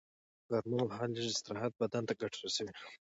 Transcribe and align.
غرمه 0.49 0.79
مهال 0.89 1.09
لږ 1.15 1.25
استراحت 1.33 1.73
بدن 1.81 2.03
ته 2.07 2.13
ګټه 2.21 2.37
رسوي 2.43 2.73